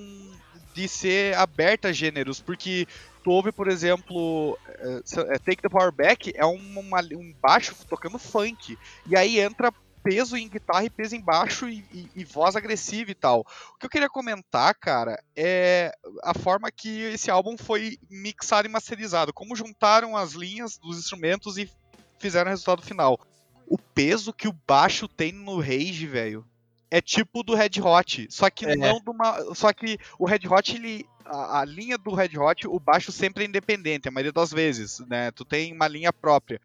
de 0.72 0.86
ser 0.86 1.36
aberta 1.36 1.88
a 1.88 1.92
gêneros, 1.92 2.40
porque 2.40 2.86
tu 3.24 3.32
ouve, 3.32 3.50
por 3.50 3.66
exemplo, 3.66 4.56
é, 4.68 5.38
Take 5.40 5.62
the 5.62 5.68
Power 5.68 5.90
Back, 5.90 6.32
é 6.36 6.46
um, 6.46 6.78
uma, 6.78 7.00
um 7.00 7.34
baixo 7.42 7.74
tocando 7.88 8.20
funk, 8.20 8.78
e 9.04 9.16
aí 9.16 9.40
entra 9.40 9.72
peso 10.02 10.36
em 10.36 10.48
guitarra 10.48 10.84
e 10.84 10.90
peso 10.90 11.16
em 11.16 11.20
baixo 11.20 11.68
e, 11.68 11.84
e, 11.92 12.10
e, 12.14 12.24
voz 12.24 12.56
agressiva 12.56 13.10
e 13.10 13.14
tal. 13.14 13.40
O 13.74 13.78
que 13.78 13.86
eu 13.86 13.90
queria 13.90 14.08
comentar, 14.08 14.74
cara, 14.74 15.22
é 15.36 15.92
a 16.22 16.32
forma 16.32 16.70
que 16.70 17.00
esse 17.02 17.30
álbum 17.30 17.58
foi 17.58 17.98
mixado 18.08 18.66
e 18.66 18.70
masterizado, 18.70 19.32
como 19.32 19.56
juntaram 19.56 20.16
as 20.16 20.32
linhas 20.32 20.78
dos 20.78 20.98
instrumentos 20.98 21.58
e 21.58 21.70
fizeram 22.20 22.48
o 22.48 22.50
resultado 22.50 22.82
final. 22.82 23.18
O 23.66 23.78
peso 23.78 24.32
que 24.32 24.46
o 24.46 24.56
baixo 24.66 25.08
tem 25.08 25.32
no 25.32 25.60
Rage, 25.60 26.06
velho, 26.06 26.46
é 26.90 27.00
tipo 27.00 27.42
do 27.42 27.54
Red 27.54 27.80
Hot, 27.80 28.26
só 28.30 28.50
que 28.50 28.66
é. 28.66 28.76
não 28.76 29.00
de 29.00 29.10
uma, 29.10 29.54
só 29.54 29.72
que 29.72 29.96
o 30.18 30.26
Red 30.26 30.46
Hot 30.48 30.74
ele 30.74 31.06
a, 31.24 31.60
a, 31.60 31.64
linha 31.64 31.96
do 31.96 32.12
Red 32.12 32.36
Hot, 32.36 32.66
o 32.66 32.80
baixo 32.80 33.12
sempre 33.12 33.44
é 33.44 33.46
independente, 33.46 34.08
a 34.08 34.10
maioria 34.10 34.32
das 34.32 34.50
vezes, 34.50 34.98
né? 35.00 35.30
Tu 35.30 35.44
tem 35.44 35.72
uma 35.72 35.86
linha 35.86 36.12
própria. 36.12 36.60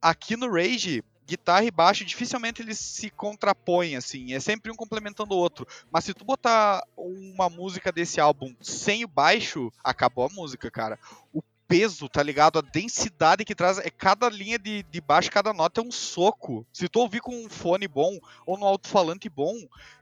Aqui 0.00 0.36
no 0.36 0.52
Rage, 0.52 1.02
guitarra 1.26 1.64
e 1.64 1.70
baixo 1.70 2.04
dificilmente 2.04 2.60
eles 2.60 2.78
se 2.78 3.08
contrapõem 3.10 3.96
assim, 3.96 4.34
é 4.34 4.40
sempre 4.40 4.70
um 4.70 4.76
complementando 4.76 5.34
o 5.34 5.38
outro. 5.38 5.66
Mas 5.90 6.04
se 6.04 6.12
tu 6.12 6.24
botar 6.24 6.82
uma 6.96 7.48
música 7.48 7.90
desse 7.90 8.20
álbum 8.20 8.54
sem 8.60 9.04
o 9.04 9.08
baixo, 9.08 9.72
acabou 9.82 10.26
a 10.26 10.32
música, 10.32 10.70
cara. 10.70 10.98
O 11.32 11.42
peso, 11.66 12.08
tá 12.08 12.22
ligado? 12.22 12.58
A 12.58 12.62
densidade 12.62 13.44
que 13.44 13.54
traz 13.54 13.78
é 13.78 13.90
cada 13.90 14.28
linha 14.28 14.58
de, 14.58 14.82
de 14.82 15.00
baixo, 15.00 15.30
cada 15.30 15.52
nota 15.52 15.80
é 15.80 15.84
um 15.84 15.90
soco. 15.90 16.66
Se 16.72 16.88
tu 16.88 17.00
ouvir 17.00 17.20
com 17.20 17.34
um 17.34 17.48
fone 17.48 17.88
bom 17.88 18.18
ou 18.46 18.58
no 18.58 18.66
alto-falante 18.66 19.28
bom, 19.28 19.54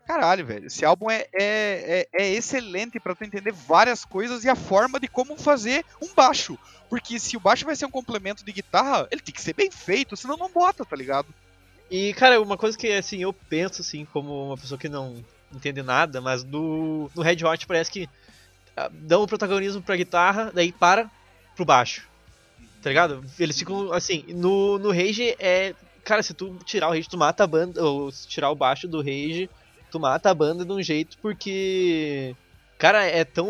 caralho, 0.07 0.45
velho. 0.45 0.67
Esse 0.67 0.85
álbum 0.85 1.11
é, 1.11 1.27
é, 1.33 2.07
é, 2.13 2.23
é 2.23 2.31
excelente 2.33 2.99
para 2.99 3.15
tu 3.15 3.25
entender 3.25 3.53
várias 3.53 4.05
coisas 4.05 4.45
e 4.45 4.49
a 4.49 4.57
forma 4.57 4.99
de 4.99 5.09
como 5.09 5.37
fazer 5.37 5.85
um 6.01 6.13
baixo. 6.15 6.59
Porque 6.89 7.19
se 7.19 7.37
o 7.37 7.41
baixo 7.41 7.65
vai 7.65 7.77
ser 7.77 7.87
um 7.87 7.91
complemento 7.91 8.45
de 8.45 8.53
guitarra, 8.53 9.09
ele 9.11 9.21
tem 9.21 9.35
que 9.35 9.41
ser 9.41 9.55
bem 9.55 9.71
feito, 9.71 10.17
senão 10.17 10.37
não 10.37 10.51
bota, 10.51 10.85
tá 10.85 10.97
ligado? 10.97 11.29
E, 11.91 12.15
cara, 12.15 12.41
uma 12.41 12.57
coisa 12.57 12.77
que, 12.77 12.91
assim, 12.91 13.23
eu 13.23 13.33
penso, 13.33 13.83
assim, 13.83 14.05
como 14.07 14.47
uma 14.49 14.57
pessoa 14.57 14.79
que 14.79 14.89
não 14.89 15.23
entende 15.55 15.83
nada, 15.83 16.21
mas 16.21 16.43
no, 16.43 17.11
no 17.15 17.23
Red 17.23 17.45
Hot 17.45 17.67
parece 17.67 17.91
que 17.91 18.09
ah, 18.77 18.91
dão 18.91 19.23
o 19.23 19.27
protagonismo 19.27 19.83
pra 19.83 19.97
guitarra, 19.97 20.51
daí 20.55 20.73
para, 20.73 21.11
pro 21.55 21.65
baixo. 21.65 22.09
Tá 22.83 22.91
ligado? 22.91 23.25
Eles 23.39 23.59
ficam 23.59 23.93
assim, 23.93 24.25
no, 24.29 24.79
no 24.79 24.91
Rage 24.91 25.37
é. 25.39 25.75
Cara, 26.05 26.23
se 26.23 26.35
tu 26.35 26.59
tirar 26.65 26.89
o 26.89 26.91
Rage, 26.91 27.09
tu 27.09 27.17
mata 27.17 27.45
a 27.45 27.47
banda. 27.47 27.83
Ou 27.83 28.11
se 28.11 28.27
tirar 28.27 28.51
o 28.51 28.57
baixo 28.57 28.89
do 28.89 28.99
Rage, 28.99 29.49
tu 29.91 30.01
mata 30.01 30.31
a 30.31 30.35
banda 30.35 30.65
de 30.65 30.73
um 30.73 30.83
jeito 30.83 31.17
porque. 31.19 32.35
Cara, 32.77 33.05
é 33.05 33.25
tão. 33.25 33.49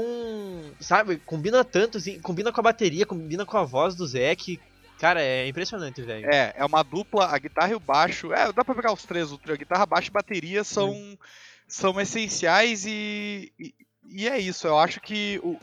Sabe? 0.79 1.17
Combina 1.17 1.65
tanto, 1.65 1.97
assim. 1.97 2.21
Combina 2.21 2.53
com 2.53 2.61
a 2.61 2.65
bateria, 2.65 3.07
combina 3.07 3.47
com 3.47 3.57
a 3.57 3.65
voz 3.65 3.95
do 3.95 4.07
Zeke. 4.07 4.61
Cara, 4.99 5.23
é 5.23 5.49
impressionante, 5.49 6.03
velho. 6.03 6.31
É, 6.31 6.53
é 6.55 6.65
uma 6.65 6.83
dupla, 6.83 7.27
a 7.27 7.39
guitarra 7.39 7.73
e 7.73 7.75
o 7.75 7.81
baixo. 7.81 8.33
É, 8.35 8.53
dá 8.53 8.63
pra 8.63 8.75
pegar 8.75 8.93
os 8.93 9.03
três, 9.05 9.33
o 9.33 9.39
trio. 9.39 9.55
A 9.55 9.59
guitarra, 9.59 9.87
baixo 9.87 10.11
e 10.11 10.13
bateria 10.13 10.63
são, 10.63 10.93
hum. 10.93 11.17
são 11.67 11.99
essenciais 11.99 12.85
e, 12.85 13.51
e, 13.59 13.75
e, 14.11 14.29
é 14.29 14.39
isso. 14.39 14.67
Eu 14.67 14.79
acho 14.79 15.01
que 15.01 15.41
o, 15.43 15.59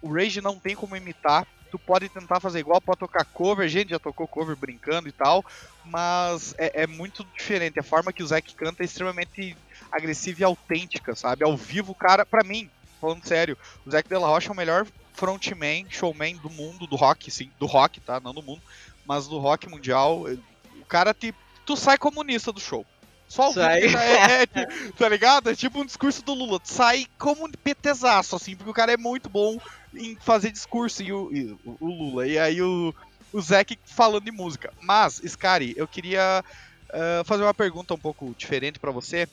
o 0.00 0.12
Rage 0.12 0.40
não 0.40 0.58
tem 0.58 0.74
como 0.74 0.96
imitar 0.96 1.46
tu 1.70 1.78
pode 1.78 2.08
tentar 2.08 2.40
fazer 2.40 2.60
igual, 2.60 2.80
pode 2.80 2.98
tocar 2.98 3.24
cover, 3.24 3.64
a 3.64 3.68
gente 3.68 3.90
já 3.90 3.98
tocou 3.98 4.26
cover 4.26 4.56
brincando 4.56 5.08
e 5.08 5.12
tal, 5.12 5.44
mas 5.84 6.54
é, 6.58 6.82
é 6.82 6.86
muito 6.86 7.24
diferente. 7.36 7.78
A 7.78 7.82
forma 7.82 8.12
que 8.12 8.22
o 8.22 8.26
Zack 8.26 8.54
canta 8.54 8.82
é 8.82 8.86
extremamente 8.86 9.56
agressiva 9.90 10.40
e 10.40 10.44
autêntica, 10.44 11.14
sabe? 11.14 11.44
Ao 11.44 11.56
vivo, 11.56 11.94
cara, 11.94 12.26
pra 12.26 12.44
mim, 12.44 12.70
falando 13.00 13.26
sério, 13.26 13.56
o 13.86 13.90
Zack 13.90 14.08
Della 14.08 14.28
Rocha 14.28 14.48
é 14.48 14.52
o 14.52 14.56
melhor 14.56 14.86
frontman, 15.14 15.86
showman 15.88 16.36
do 16.36 16.50
mundo, 16.50 16.86
do 16.86 16.96
rock, 16.96 17.30
sim, 17.30 17.50
do 17.58 17.66
rock, 17.66 18.00
tá? 18.00 18.20
Não 18.20 18.32
do 18.32 18.42
mundo, 18.42 18.62
mas 19.06 19.26
do 19.26 19.38
rock 19.38 19.68
mundial. 19.68 20.24
O 20.80 20.84
cara, 20.86 21.12
te, 21.14 21.34
tu 21.66 21.76
sai 21.76 21.98
comunista 21.98 22.52
do 22.52 22.60
show. 22.60 22.84
Só 23.30 23.50
o 23.50 23.52
Sai. 23.52 23.82
é, 23.84 24.42
é, 24.42 24.46
tá 24.98 25.08
ligado? 25.08 25.50
É 25.50 25.54
tipo 25.54 25.80
um 25.80 25.86
discurso 25.86 26.20
do 26.24 26.34
Lula. 26.34 26.58
Tu 26.58 26.72
sai 26.72 27.06
como 27.16 27.46
um 27.46 27.50
PTzaço, 27.50 28.34
assim, 28.34 28.56
porque 28.56 28.70
o 28.70 28.74
cara 28.74 28.92
é 28.92 28.96
muito 28.96 29.28
bom 29.28 29.56
em 29.94 30.16
fazer 30.16 30.50
discurso, 30.50 31.02
e 31.02 31.12
o, 31.12 31.32
e 31.32 31.56
o 31.64 31.76
Lula. 31.86 32.26
E 32.26 32.38
aí 32.38 32.62
o, 32.62 32.94
o 33.32 33.40
Zack 33.40 33.78
falando 33.84 34.24
de 34.24 34.32
música. 34.32 34.72
Mas, 34.80 35.20
Scary, 35.26 35.74
eu 35.76 35.86
queria 35.88 36.44
uh, 36.88 37.24
fazer 37.24 37.42
uma 37.42 37.54
pergunta 37.54 37.94
um 37.94 37.98
pouco 37.98 38.34
diferente 38.36 38.78
pra 38.78 38.90
você. 38.90 39.28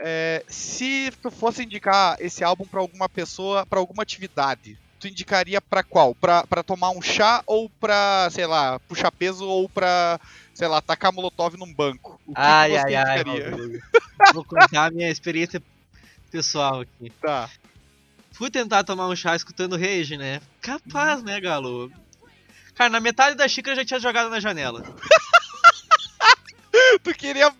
É, 0.00 0.44
se 0.48 1.12
tu 1.22 1.30
fosse 1.30 1.62
indicar 1.62 2.16
esse 2.20 2.42
álbum 2.42 2.64
pra 2.66 2.80
alguma 2.80 3.08
pessoa, 3.08 3.64
pra 3.64 3.78
alguma 3.78 4.02
atividade, 4.02 4.76
tu 4.98 5.06
indicaria 5.06 5.60
pra 5.60 5.82
qual? 5.82 6.14
Pra, 6.14 6.46
pra 6.46 6.62
tomar 6.62 6.90
um 6.90 7.00
chá 7.00 7.42
ou 7.46 7.70
pra, 7.70 8.28
sei 8.30 8.46
lá, 8.46 8.80
puxar 8.80 9.12
peso 9.12 9.46
ou 9.46 9.68
pra, 9.68 10.18
sei 10.52 10.66
lá, 10.66 10.80
tacar 10.80 11.12
molotov 11.12 11.56
num 11.56 11.72
banco? 11.72 12.20
O 12.26 12.34
que 12.34 12.40
Ai, 12.40 12.70
que 12.70 12.80
você 12.80 12.86
ai, 12.86 12.94
ai, 12.96 13.20
indicaria? 13.20 13.50
Rodrigo. 13.50 13.84
Vou 14.32 14.44
contar 14.44 14.86
a 14.86 14.90
minha 14.90 15.10
experiência 15.10 15.62
pessoal 16.30 16.80
aqui. 16.80 17.10
Tá. 17.20 17.48
Fui 18.34 18.50
tentar 18.50 18.82
tomar 18.82 19.08
um 19.08 19.14
chá 19.14 19.36
escutando 19.36 19.76
Rage, 19.76 20.16
né? 20.16 20.40
Capaz, 20.60 21.22
né, 21.22 21.40
Galo? 21.40 21.90
Cara, 22.74 22.90
na 22.90 22.98
metade 22.98 23.36
da 23.36 23.46
xícara 23.46 23.74
eu 23.74 23.80
já 23.80 23.84
tinha 23.84 24.00
jogado 24.00 24.28
na 24.28 24.40
janela. 24.40 24.82
Tu 27.04 27.14
queria 27.14 27.54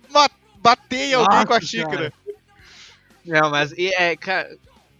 bater 0.59 1.09
em 1.09 1.13
alguém 1.13 1.45
com 1.45 1.53
a 1.53 1.55
Nossa, 1.55 1.65
xícara. 1.65 2.13
Não, 3.23 3.49
mas 3.49 3.71
é, 3.77 4.15
cara, 4.17 4.57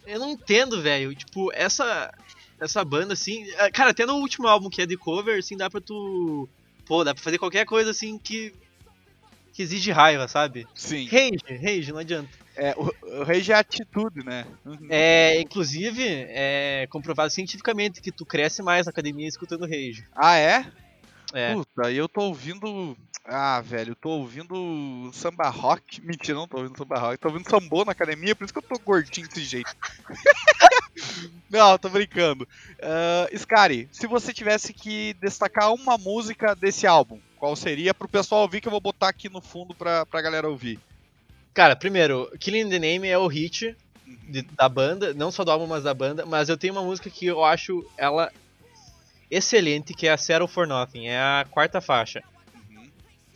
eu 0.08 0.20
não 0.20 0.32
entendo, 0.32 0.82
velho. 0.82 1.13
Tipo, 1.13 1.51
essa 1.53 2.13
essa 2.60 2.84
banda 2.86 3.13
assim, 3.13 3.46
é, 3.58 3.70
cara, 3.70 3.91
até 3.91 4.05
no 4.05 4.15
último 4.15 4.48
álbum 4.48 4.70
que 4.70 4.82
é 4.82 4.86
de 4.86 4.96
cover, 4.96 5.39
assim, 5.39 5.58
dá 5.58 5.70
pra 5.70 5.82
tu, 5.82 6.48
pô, 6.86 7.03
dá 7.03 7.13
pra 7.13 7.22
fazer 7.22 7.38
qualquer 7.38 7.65
coisa 7.65 7.91
assim 7.91 8.17
que 8.17 8.53
que 9.51 9.62
exige 9.62 9.91
raiva, 9.91 10.27
sabe? 10.27 10.65
Sim. 10.74 11.08
Rage, 11.08 11.58
rage, 11.62 11.91
não 11.91 12.00
adianta. 12.00 12.45
É, 12.55 12.74
o, 12.77 13.19
o 13.19 13.24
rage 13.24 13.51
é 13.51 13.55
atitude, 13.55 14.25
né? 14.25 14.45
Uhum. 14.65 14.88
É, 14.89 15.39
inclusive, 15.39 16.03
é 16.07 16.88
comprovado 16.89 17.29
cientificamente 17.29 18.01
que 18.01 18.12
tu 18.12 18.25
cresce 18.25 18.62
mais 18.62 18.85
na 18.85 18.91
academia 18.91 19.27
escutando 19.27 19.65
rage. 19.65 20.05
Ah, 20.15 20.38
é? 20.38 20.65
É. 21.33 21.53
Puta, 21.53 21.91
e 21.91 21.97
eu 21.97 22.07
tô 22.07 22.21
ouvindo. 22.21 22.97
Ah, 23.25 23.59
velho, 23.59 23.91
eu 23.91 23.95
tô 23.95 24.09
ouvindo 24.09 25.09
samba 25.12 25.50
rock. 25.50 26.00
Mentira, 26.01 26.38
não 26.38 26.47
tô 26.47 26.57
ouvindo 26.57 26.77
samba 26.77 26.97
rock. 26.97 27.17
Tô 27.17 27.27
ouvindo 27.27 27.50
sambô 27.50 27.83
na 27.83 27.91
academia, 27.91 28.35
por 28.35 28.45
isso 28.45 28.53
que 28.53 28.59
eu 28.59 28.63
tô 28.63 28.79
gordinho 28.79 29.27
desse 29.27 29.43
jeito. 29.43 29.75
não, 31.50 31.77
tô 31.77 31.89
brincando. 31.89 32.47
Uh, 32.79 33.38
Scary, 33.38 33.89
se 33.91 34.07
você 34.07 34.31
tivesse 34.31 34.71
que 34.71 35.13
destacar 35.15 35.74
uma 35.74 35.97
música 35.97 36.55
desse 36.55 36.88
álbum, 36.88 37.19
qual 37.38 37.55
seria? 37.55 37.93
Pro 37.93 38.07
pessoal 38.07 38.43
ouvir 38.43 38.62
que 38.62 38.67
eu 38.67 38.71
vou 38.71 38.81
botar 38.81 39.09
aqui 39.09 39.27
no 39.27 39.41
fundo 39.41 39.74
pra, 39.74 40.05
pra 40.05 40.21
galera 40.21 40.47
ouvir. 40.47 40.79
Cara, 41.55 41.75
primeiro, 41.75 42.29
Killing 42.39 42.69
the 42.69 42.77
Name 42.77 43.07
é 43.07 43.17
o 43.17 43.27
hit 43.27 43.75
de- 44.29 44.41
da 44.41 44.67
banda, 44.69 45.13
não 45.13 45.31
só 45.31 45.43
do 45.45 45.51
álbum, 45.51 45.65
mas 45.65 45.83
da 45.83 45.93
banda, 45.93 46.25
mas 46.25 46.50
eu 46.50 46.57
tenho 46.57 46.74
uma 46.74 46.83
música 46.83 47.09
que 47.09 47.25
eu 47.25 47.43
acho 47.45 47.83
ela 47.97 48.29
excelente, 49.31 49.93
que 49.93 50.05
é 50.05 50.12
a 50.12 50.17
Settle 50.17 50.50
for 50.50 50.67
Nothing, 50.67 51.07
é 51.07 51.17
a 51.17 51.45
quarta 51.50 51.79
faixa. 51.79 52.21
Uhum. 52.53 52.89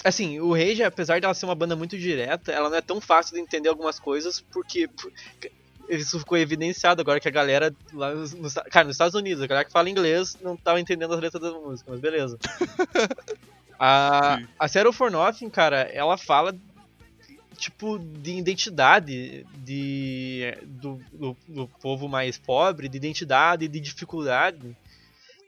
Assim, 0.04 0.40
o 0.42 0.52
Rage, 0.54 0.84
apesar 0.84 1.22
dela 1.22 1.34
ser 1.34 1.46
uma 1.46 1.56
banda 1.56 1.78
muito 1.78 1.98
direta, 1.98 2.52
ela 2.52 2.70
não 2.70 2.76
é 2.78 2.82
tão 2.82 3.00
fácil 3.00 3.36
de 3.36 3.40
entender 3.42 3.70
algumas 3.70 4.00
coisas, 4.00 4.42
porque 4.52 4.88
por- 4.90 5.12
isso 5.90 6.20
ficou 6.20 6.38
evidenciado 6.38 7.02
agora 7.02 7.20
que 7.22 7.28
a 7.28 7.32
galera 7.32 7.74
lá 7.94 8.14
nos, 8.14 8.54
cara, 8.70 8.86
nos 8.86 8.96
Estados 8.96 9.16
Unidos, 9.16 9.42
a 9.42 9.48
galera 9.48 9.66
que 9.66 9.72
fala 9.72 9.90
inglês 9.90 10.38
não 10.42 10.56
tava 10.58 10.80
entendendo 10.80 11.14
as 11.14 11.20
letras 11.22 11.42
da 11.42 11.52
música, 11.52 11.90
mas 11.90 12.00
beleza. 12.02 12.38
a, 13.80 14.38
Sim. 14.40 14.48
a 14.60 14.68
Settle 14.68 14.94
for 14.94 15.10
Nothing, 15.10 15.50
cara, 15.50 15.82
ela 15.84 16.18
fala 16.18 16.54
tipo 17.60 18.00
de 18.00 18.38
identidade 18.38 19.46
de 19.58 20.58
do, 20.64 21.00
do, 21.12 21.38
do 21.48 21.68
povo 21.82 22.08
mais 22.08 22.38
pobre, 22.38 22.90
de 22.90 22.98
identidade, 22.98 23.68
de 23.68 23.80
dificuldade, 23.80 24.76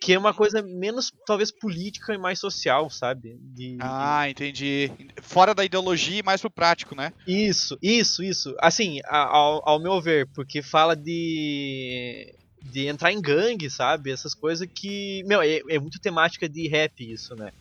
que 0.02 0.14
é 0.14 0.18
uma 0.18 0.34
coisa 0.34 0.62
menos 0.62 1.12
talvez 1.26 1.52
política 1.52 2.14
e 2.14 2.18
mais 2.18 2.40
social, 2.40 2.90
sabe? 2.90 3.38
De, 3.40 3.78
Ah, 3.80 4.30
entendi. 4.30 4.92
Fora 5.22 5.54
da 5.54 5.64
ideologia 5.64 6.20
e 6.20 6.24
mais 6.24 6.42
pro 6.42 6.50
prático, 6.50 6.96
né? 6.96 7.14
Isso, 7.28 7.78
isso, 7.82 8.24
isso. 8.24 8.56
Assim, 8.60 9.00
ao, 9.06 9.62
ao 9.68 9.80
meu 9.80 10.02
ver, 10.02 10.28
porque 10.34 10.62
fala 10.62 10.96
de 10.96 12.34
de 12.64 12.88
entrar 12.88 13.12
em 13.12 13.20
gangue, 13.20 13.70
sabe? 13.70 14.12
Essas 14.12 14.36
coisas 14.36 14.68
que, 14.74 15.24
meu, 15.26 15.42
é, 15.42 15.62
é 15.68 15.80
muito 15.80 16.00
temática 16.00 16.48
de 16.48 16.68
rap 16.68 16.94
isso, 17.00 17.36
né? 17.36 17.52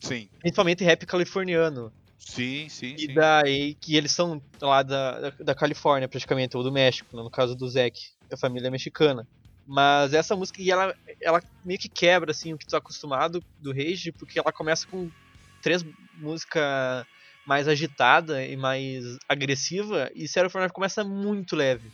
Sim. 0.00 0.28
Principalmente 0.40 0.82
rap 0.82 1.06
californiano. 1.06 1.92
Sim, 2.24 2.68
sim, 2.68 2.96
E 2.96 3.06
sim. 3.06 3.14
daí 3.14 3.74
que 3.76 3.96
eles 3.96 4.12
são 4.12 4.42
lá 4.60 4.82
da, 4.82 5.30
da, 5.30 5.54
Califórnia, 5.54 6.08
praticamente, 6.08 6.56
ou 6.56 6.62
do 6.62 6.72
México, 6.72 7.16
no 7.16 7.30
caso 7.30 7.56
do 7.56 7.68
Zack, 7.68 7.98
a 8.32 8.36
família 8.36 8.68
é 8.68 8.70
mexicana. 8.70 9.26
Mas 9.66 10.12
essa 10.12 10.34
música, 10.36 10.60
e 10.60 10.70
ela, 10.70 10.94
ela 11.20 11.40
meio 11.64 11.78
que 11.78 11.88
quebra, 11.88 12.32
assim, 12.32 12.52
o 12.52 12.58
que 12.58 12.66
tu 12.66 12.70
tá 12.70 12.78
acostumado 12.78 13.42
do 13.58 13.72
Rage, 13.72 14.12
porque 14.12 14.38
ela 14.38 14.52
começa 14.52 14.84
com 14.88 15.10
três 15.60 15.84
músicas 16.12 17.04
mais 17.44 17.68
agitada 17.68 18.44
e 18.44 18.56
mais 18.56 19.04
agressiva, 19.28 20.10
e 20.14 20.26
Knife 20.28 20.72
começa 20.72 21.04
muito 21.04 21.56
leve. 21.56 21.92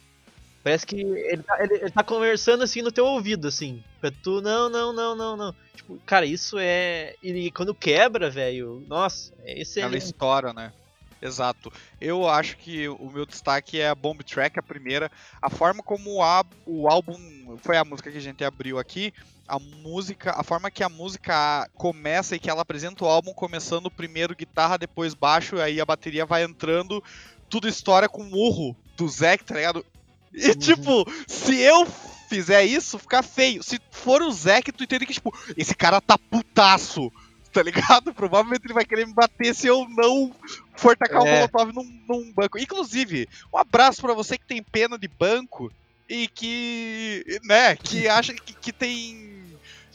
Parece 0.62 0.86
que 0.86 0.96
ele 1.00 1.42
tá, 1.42 1.56
ele, 1.62 1.74
ele 1.74 1.90
tá 1.90 2.02
conversando, 2.02 2.62
assim, 2.62 2.82
no 2.82 2.92
teu 2.92 3.06
ouvido, 3.06 3.48
assim, 3.48 3.82
pra 4.00 4.10
tu, 4.10 4.40
não, 4.40 4.68
não, 4.68 4.92
não, 4.92 5.16
não, 5.16 5.36
não. 5.36 5.54
Tipo, 5.74 5.98
cara, 6.04 6.26
isso 6.26 6.56
é... 6.58 7.14
E 7.22 7.50
quando 7.52 7.74
quebra, 7.74 8.28
velho, 8.28 8.84
nossa, 8.88 9.32
é 9.44 9.60
excelente. 9.60 9.94
Ela 9.94 9.98
estoura, 9.98 10.52
né? 10.52 10.72
Exato. 11.20 11.72
Eu 12.00 12.28
acho 12.28 12.56
que 12.56 12.88
o 12.88 13.10
meu 13.10 13.26
destaque 13.26 13.80
é 13.80 13.88
a 13.88 13.94
Bomb 13.94 14.22
Track, 14.22 14.58
a 14.58 14.62
primeira. 14.62 15.10
A 15.42 15.50
forma 15.50 15.82
como 15.82 16.16
o, 16.16 16.22
á- 16.22 16.44
o 16.64 16.88
álbum. 16.88 17.56
Foi 17.58 17.76
a 17.76 17.84
música 17.84 18.10
que 18.12 18.18
a 18.18 18.20
gente 18.20 18.44
abriu 18.44 18.78
aqui. 18.78 19.12
A 19.48 19.58
música. 19.58 20.30
A 20.36 20.44
forma 20.44 20.70
que 20.70 20.80
a 20.82 20.88
música 20.88 21.68
começa 21.74 22.36
e 22.36 22.38
que 22.38 22.48
ela 22.48 22.62
apresenta 22.62 23.04
o 23.04 23.08
álbum, 23.08 23.32
começando 23.34 23.90
primeiro 23.90 24.36
guitarra, 24.36 24.78
depois 24.78 25.12
baixo, 25.12 25.58
aí 25.60 25.80
a 25.80 25.84
bateria 25.84 26.24
vai 26.24 26.44
entrando. 26.44 27.02
Tudo 27.50 27.66
estoura 27.66 28.08
com 28.08 28.22
o 28.22 28.36
urro 28.36 28.76
do 28.96 29.08
Zack, 29.08 29.42
tá 29.44 29.56
ligado? 29.56 29.84
E 30.32 30.49
Uhum. 30.49 30.54
tipo, 30.54 31.12
se 31.26 31.58
eu 31.61 31.87
fizer 32.28 32.64
isso, 32.64 32.99
fica 32.99 33.23
feio. 33.23 33.62
Se 33.62 33.80
for 33.90 34.20
o 34.23 34.30
Zack, 34.30 34.70
tu 34.73 34.85
entende 34.85 35.06
que, 35.06 35.14
tipo, 35.14 35.32
esse 35.56 35.75
cara 35.75 36.00
tá 36.00 36.16
putaço. 36.18 37.11
Tá 37.52 37.62
ligado? 37.62 38.12
Provavelmente 38.14 38.66
ele 38.66 38.75
vai 38.75 38.85
querer 38.85 39.06
me 39.06 39.14
bater 39.14 39.54
se 39.54 39.66
eu 39.66 39.87
não 39.88 40.35
for 40.76 40.94
tacar 40.97 41.23
o 41.23 41.26
É. 41.26 41.37
molotov 41.37 41.73
num, 41.73 42.02
num 42.08 42.32
banco. 42.32 42.58
Inclusive, 42.58 43.26
um 43.52 43.56
abraço 43.58 44.02
pra 44.02 44.12
você 44.12 44.37
que 44.37 44.44
tem 44.47 44.62
pena 44.62 44.99
de 44.99 45.08
banco 45.08 45.73
e 46.08 46.28
que, 46.28 47.25
né, 47.44 47.75
que 47.76 48.06
acha 48.08 48.35
que, 48.35 48.52
que 48.52 48.73
tem 48.73 49.42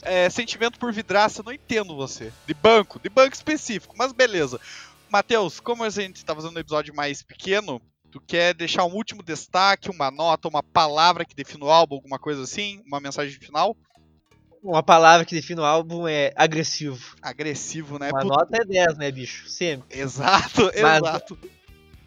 é, 0.02 0.28
sentimento 0.28 0.78
por 0.80 0.92
vidraça. 0.92 1.40
Eu 1.40 1.44
não 1.44 1.52
entendo 1.52 1.94
você. 1.94 2.32
De 2.46 2.54
banco, 2.54 2.98
de 2.98 3.08
banco 3.08 3.34
específico, 3.34 3.94
mas 3.96 4.12
beleza. 4.12 4.60
Matheus, 5.08 5.60
como 5.60 5.84
a 5.84 5.90
gente 5.90 6.24
tá 6.24 6.34
fazendo 6.34 6.56
um 6.56 6.60
episódio 6.60 6.92
mais 6.92 7.22
pequeno, 7.22 7.80
tu 8.14 8.20
quer 8.20 8.54
deixar 8.54 8.84
um 8.84 8.94
último 8.94 9.24
destaque, 9.24 9.90
uma 9.90 10.08
nota, 10.08 10.46
uma 10.46 10.62
palavra 10.62 11.24
que 11.24 11.34
define 11.34 11.64
o 11.64 11.68
álbum, 11.68 11.96
alguma 11.96 12.16
coisa 12.16 12.44
assim? 12.44 12.80
Uma 12.86 13.00
mensagem 13.00 13.36
final? 13.40 13.76
Uma 14.62 14.84
palavra 14.84 15.26
que 15.26 15.34
define 15.34 15.60
o 15.60 15.64
álbum 15.64 16.06
é 16.06 16.32
agressivo. 16.36 17.16
Agressivo, 17.20 17.98
né? 17.98 18.10
Uma 18.12 18.20
Puta, 18.20 18.34
nota 18.34 18.56
é 18.56 18.64
10, 18.64 18.98
né, 18.98 19.10
bicho? 19.10 19.48
Sempre. 19.48 19.98
Exato, 19.98 20.70
Mas- 20.80 21.02
exato. 21.02 21.36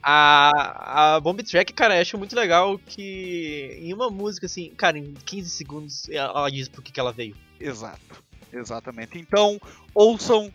A, 0.02 1.16
a 1.16 1.20
Bomb 1.20 1.44
Track, 1.44 1.74
cara, 1.74 1.98
eu 1.98 2.02
acho 2.02 2.18
muito 2.18 2.34
legal 2.34 2.80
que 2.80 3.78
em 3.82 3.94
uma 3.94 4.10
música, 4.10 4.46
assim, 4.46 4.70
cara, 4.78 4.98
em 4.98 5.14
15 5.14 5.50
segundos 5.50 6.08
ela 6.08 6.50
diz 6.50 6.70
por 6.70 6.82
que 6.82 6.94
que 6.94 7.00
ela 7.02 7.12
veio. 7.12 7.36
Exato, 7.60 8.24
exatamente. 8.54 9.20
Então, 9.20 9.60
ouçam 9.94 10.50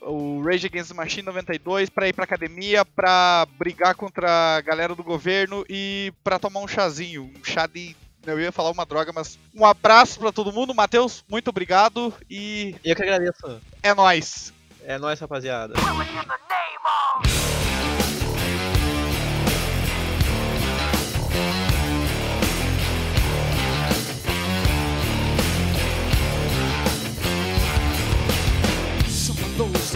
o 0.00 0.42
Rage 0.42 0.66
Against 0.66 0.90
the 0.90 0.94
Machine 0.96 1.22
92 1.26 1.90
pra 1.90 2.08
ir 2.08 2.12
pra 2.12 2.24
academia, 2.24 2.84
pra 2.84 3.46
brigar 3.58 3.94
contra 3.94 4.56
a 4.56 4.60
galera 4.60 4.94
do 4.94 5.02
governo 5.02 5.64
e 5.68 6.12
pra 6.22 6.38
tomar 6.38 6.60
um 6.60 6.68
chazinho, 6.68 7.30
um 7.38 7.44
chá 7.44 7.66
de. 7.66 7.94
Eu 8.26 8.38
ia 8.38 8.52
falar 8.52 8.70
uma 8.70 8.84
droga, 8.84 9.10
mas 9.12 9.38
um 9.54 9.64
abraço 9.64 10.18
pra 10.18 10.30
todo 10.32 10.52
mundo. 10.52 10.74
Matheus, 10.74 11.24
muito 11.30 11.48
obrigado 11.48 12.12
e 12.28 12.74
Eu 12.84 12.94
que 12.94 13.02
agradeço. 13.02 13.60
é 13.82 13.94
nóis. 13.94 14.52
É 14.84 14.98
nóis, 14.98 15.18
rapaziada. 15.18 15.74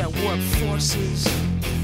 that 0.02 0.24
warp 0.24 0.40
forces. 0.58 1.81